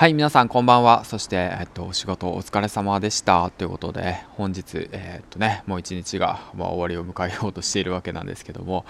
[0.00, 1.04] はい、皆さんこんばんは。
[1.04, 3.50] そして、えっと、お仕事お疲れ様でした。
[3.50, 8.86] ということで、本日、えっとね、もう一日が、まあ、終わりを迎えようとしているわけなんですけども、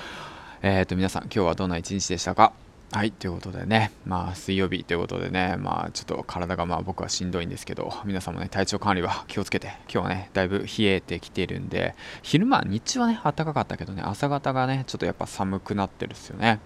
[0.62, 2.52] えっと、皆さん、今日はどんな一日でしたか？
[2.92, 16.60] はい、ということでね、まあ、水曜日ということでね、まあ、ちょっと体がまあ僕はしんどいんですけど、皆さんもね、体調管理は気をつけて、今日はね、だいぶ冷えてきてるんで、昼間、日中はね、暖かかったけどね、朝方がね、ちょっとやっぱ寒くなってるんですよね。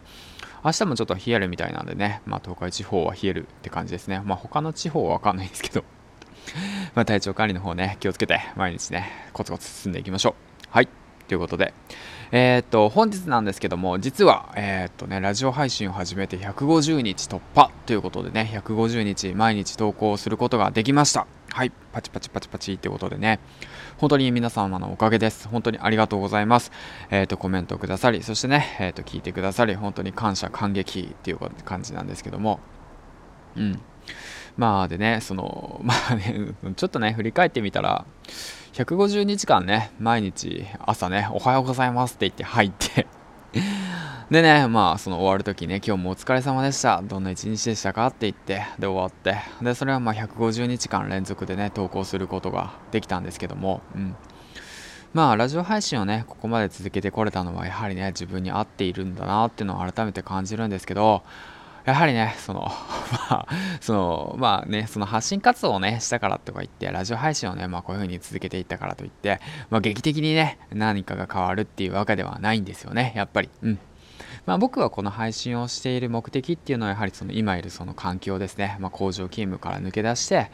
[0.64, 4.22] 明日もちょっと冷えるみたいなんでね、まあ、東海地方は冷えるって感じですね。
[4.24, 5.84] まあ、他の地方はわかんないんですけど、
[6.96, 10.34] まあ、体調管理の方ね、気をつけて、毎日ね、コツコツ進んでいきましょう。
[10.70, 10.88] はい。
[11.28, 11.74] ということで、
[12.32, 21.26] えー、っと、本日なんですけども、実は、えー、っとね、ラジオ配信を始めて150日突破ということでね、150日毎日投稿することができました。
[21.54, 23.38] はい、パチパチパチパチってことでね、
[23.98, 25.46] 本当に皆様のおかげです。
[25.46, 26.72] 本当にありがとうございます。
[27.12, 32.58] えっ、ー、と、コメントくださり、そしてね、えっ、ー、と、聞いてくださり、本当に感謝、感激っていう感じなんですけども、
[33.54, 33.80] うん。
[34.56, 38.04] まあでね、その、 まあね、ちょっとね、振り返ってみたら、
[38.72, 43.06] 150日間ね、毎日朝ね、おはようございますって言って入って
[44.34, 47.00] でね、まあ、その終わるときね、今日もお疲れ様でした。
[47.02, 54.16] どんな一日でしたかって言って、で終わって、で、それはまあ150日間連続でね、投稿することができたんですけども、うん。
[55.12, 61.22] まあ、ラジオ配信をね、ここまで続けてこれたのは、やはりね、自分に合っているんだなっていうのを改めて感じるんですけど、
[61.84, 62.62] やはりね、その、
[63.30, 63.48] まあ、
[63.80, 73.50] その、まあね、その発信活動をね、したからとか言って、ラジオ配信をね、まあこういう風に続けていったからといって、まあ劇的にね、何かが変わるっていうわけではないんですよね、やっぱり。
[73.62, 73.78] うん。
[74.46, 80.50] まあ、僕はこの配信をしている目的っていうのはやはりその今いるその環境ですね、まあ、工場勤務から抜け出して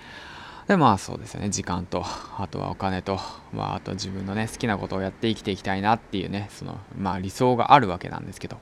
[0.69, 1.51] でまあそうですよね。
[1.51, 3.19] 時間とあとはお金と、
[3.53, 8.59] まあ、あと自分のね好きなことをやって生きていきたいなっていうねそのまあ理想があるわけなんですけど。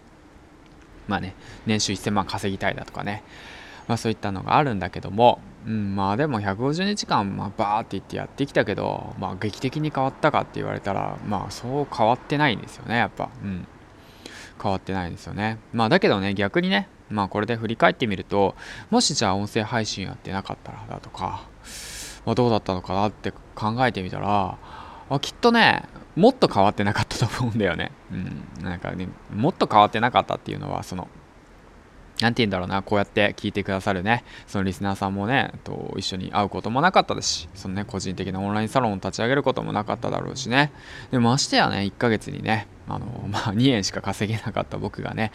[1.07, 1.35] まあね
[1.67, 3.23] 年収1000万稼ぎたいだとかね。
[3.89, 13.31] まあそういったのがあるんだけども、うん、まあでも150日間、まあ、バーって言ってやってきたけど、まあ劇的に変わったかって言われたら、まあそう変わってないんですよね、やっぱ。
[13.43, 13.67] うん。
[14.61, 15.59] 変わってないですよね。
[15.73, 18.55] まあだけどね、逆にね、まあこれで振り返ってみると、
[18.91, 21.47] もしじゃあ音声配信やってなかったらだとか、
[22.25, 24.59] まあ、どうだったのかなって考えてみたら、
[25.11, 27.93] あきっとね、もっと変わってなかったと思うんだよね。
[28.13, 28.65] うん。
[28.65, 31.09] なんかね、もっと変わってなかったっていうのは、その、
[32.21, 40.73] なんて言うんだろうな、こうやって聞いてくださるね、そのリスナーさんもね、と一緒に会うこともなかったですし、そのね、個人的なオンラインサロンを立ち上げることもなかっただろうしね。
[41.13, 45.31] で、ましてやね、1ヶ月にね、あの、 まあ、2円しか稼げなかった僕がね、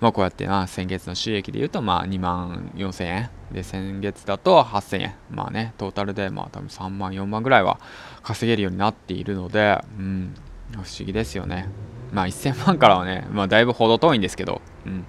[0.00, 3.30] まあ、こうやってな、先月の収益で言うと、まあ、2万4000円。
[3.52, 5.14] で、先月だと8000円。
[5.30, 7.78] まあね、トータルで、まあ、多分3万、4万ぐらいは
[8.24, 10.34] 稼げるようになっているので、うん、
[10.72, 11.68] 不思議ですよね。
[12.14, 15.04] まあ1000万からはね、まあだいぶ程遠いんですけど、うん。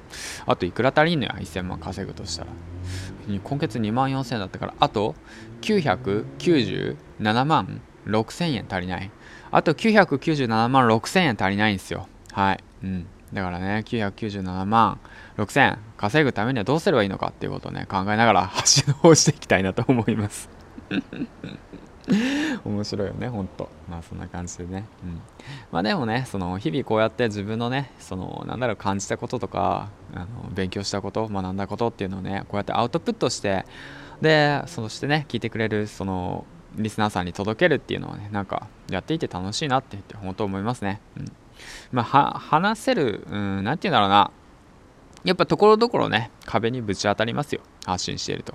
[0.48, 2.50] あといくら足りんのや、1000万稼ぐとしたら。
[3.44, 5.16] 今月2万4000円だったから、あと
[5.62, 9.12] 997万6000円足りない。
[9.52, 12.08] あと997万6000円足りないんですよ。
[12.32, 12.64] はい。
[12.84, 13.06] うん。
[13.34, 15.00] だからね、997万
[15.38, 20.50] 6000円稼ぐためにはどうすればいいのかっていうことをね、考えながら発信の方していきたいなと思います。
[22.64, 23.70] 面白いよね、ほんと。
[23.90, 24.86] まあそんな感じでね。
[25.04, 25.22] うん。
[25.72, 33.66] まあでもね、その日々こうやって自分のね、そのなんだろう感じたこととか、あの勉強したこと、学んだことっていうのをね、こうやってアウトプットして、
[34.22, 36.46] で、そしてね、聞いてくれる、その、
[36.78, 41.00] リスナーさんに届けるっていうのはね、なんかやっていて楽しいなってって本当思いますね。
[41.18, 41.32] うん。
[41.92, 44.32] まあ、話せる、う、んて言うんだろうな。
[45.26, 47.62] やっぱところどころね、壁にぶち当たりますよ。
[47.86, 48.54] 発信していると。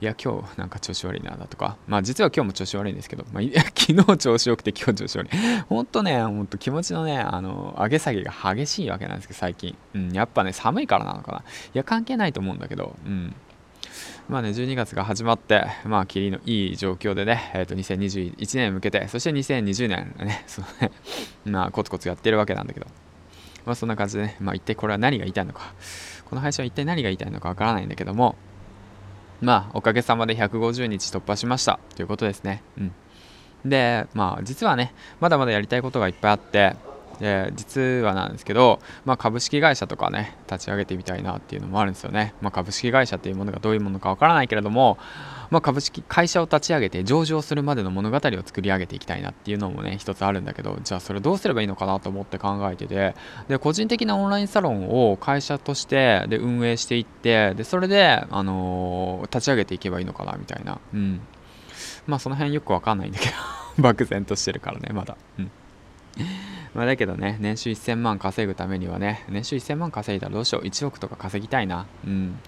[0.00, 1.76] いや、今日なんか調子悪いなだとか。
[1.86, 3.42] まあ実は今日も調子悪いんですけど、まあ、
[3.76, 5.30] 昨日調子よくて今日調子悪い。
[5.68, 9.76] ほんとね、ほんと気持ちのね、あの、上げ下げが激しいわけなんですけど、最近。
[9.94, 11.38] うん、やっぱね、寒いからなのかな。
[11.38, 11.42] い
[11.74, 13.34] や、関係ないと思うんだけど、うん。
[14.28, 20.90] まあね、12月が始まって、まあ、霧のいい状況でね、えー、と2021年向けて、そして2020年ね、 そのね、
[21.44, 22.86] まあ、コツコツやってるわけなんだけど、
[23.66, 25.74] まあ、そんな感じでね、まあ、一体これは何が言いたいのか、
[26.32, 28.36] この配信は一体何が言いたいのかわからないんだけども、
[29.42, 32.62] まあ、おかげさまで150日突破しましたということですね。
[32.78, 32.92] うん。
[33.66, 36.74] で、まあ、実はね、まだまだやりたいことがいっぱいあって、
[37.22, 44.98] で実はなんですけど、まあ、株式会社とかね立ち上げてみたいなっていうのもあるんですよね、まあ、株式会社っていうものがどういうものかわからないけれども、
[45.48, 53.14] まあ、株式会社を立ち上げて上場するまでの物語を作り上げていきたいなっていうのもね一つあるんだけどじゃあそれどうすればいいのかなと思って考えてて
[53.46, 60.80] で個人的なオンラインサロンを会社としてで運営していってでそれで、あのー、立ち上げていけばいいのかなみたいな。
[60.92, 61.20] うん。
[62.08, 63.32] まあその辺よくわかんないんだけど
[63.78, 65.16] 漠然としてるからねまだ。
[65.38, 65.50] うん。
[66.74, 71.86] まあだけどね、年収1000万稼ぐためにはね、年収1000万稼いだらどうしよう、1億とか稼ぎたいな。
[72.06, 72.38] うん。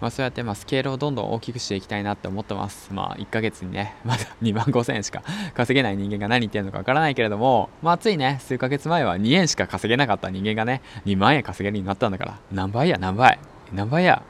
[0.00, 2.92] まあ、そうやってまあスケールをどんどん大きくしていきたいなって思ってます。
[2.92, 5.22] まあ、1ヶ月にね、 まだ2万5000円しか
[5.54, 13.38] 稼げない人間が何言ってるのかわからないけれども、まあ、ついね、数ヶ月前は2円しか稼げなかった人間がね、2万円稼げるようになったんだから、何倍や、何倍。
[13.72, 14.22] 何倍や。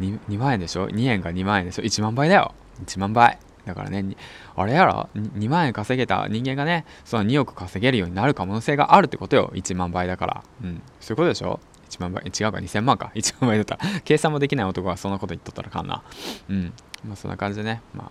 [0.00, 2.52] 2, 2万円でしょ ?2 円が2万円でしょ ?1 万倍だよ。
[2.84, 3.38] 1万倍。
[3.64, 4.16] だからね、
[4.56, 9.50] あれやら ?2 万円稼げた人間がね、その2億稼げるようになる可能性があるってことよ。
[9.54, 10.44] 1万倍だから。
[10.62, 10.82] うん。
[11.00, 11.60] そういうことでしょ
[11.90, 13.12] ？1万倍、違うか、2000万か。
[13.16, 16.02] 1万倍だったら、計算もできない男がそんなこと言っとったらかんな。
[16.48, 16.72] うん。
[17.06, 18.10] まあそんな感じでね、まあ、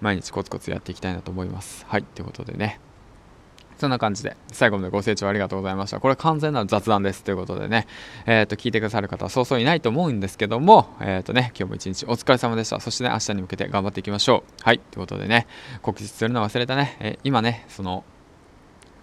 [0.00, 1.86] 毎日コツコツやっていきたいなと思います。
[1.88, 2.80] はい、ということでね。
[3.80, 6.00] そんな感じで、最後までご清聴ありがとうございました。
[6.00, 7.24] これ完全な雑談です。
[7.24, 7.86] ということでね、
[8.26, 12.78] えっ、ー、と、聞いてくださる方はそうそういないと思うんですけども、えっ、ー、とね、今日も一日お疲れ様でした。
[12.78, 14.52] そしてね、明日に向けて頑張っていきましょう。
[14.62, 15.46] はい、ということでね、
[15.80, 18.04] 告知するの忘れたね、えー、今ね、その、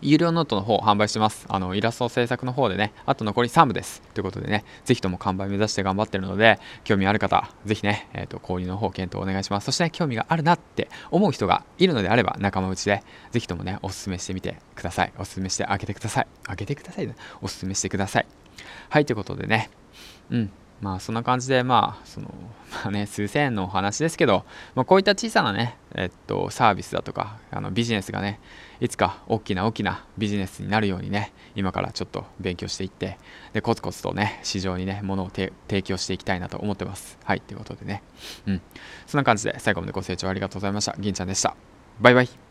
[0.02, 1.46] 有料ノートの方販売してます。
[1.50, 4.02] あの、イラスト制作の方でね、あと残り3部です。
[4.14, 9.66] ということでね、ぜひとも完売目指して頑張ってるので、興味ある方、ぜひね、えっ、ー、と、購入の方検討お願いします。
[9.66, 15.14] そして、ね、興味があるなって思う人がいるのであれば、仲間内で、ぜひともね、おすすめしてみてください。
[15.18, 16.28] おすすめしてあげてください。
[16.48, 17.16] あげてください、ね。
[17.42, 18.26] おすすめしてください。
[18.90, 19.70] はい、ということでね、
[20.30, 20.52] うん。
[20.82, 22.34] まあそんな感じでまあその
[22.84, 24.46] まあね数千円のお話ですけど、
[24.76, 28.40] まあ、こういった小さなねえっとサービスだとかあのビジネスがね
[28.80, 33.18] いつか大きな大きなビジネスになるようにね今からちょっと勉強していって
[33.54, 35.52] でコツコツとね市場にね物を提
[35.84, 37.18] 供していきたいなと思ってます。
[37.24, 38.04] はいということでね。
[38.46, 38.62] うん。
[39.08, 40.96] そんな感じで最後までご清聴ありがとうございました。
[41.00, 41.56] 銀ちゃんでした。
[42.00, 42.47] バイバイ。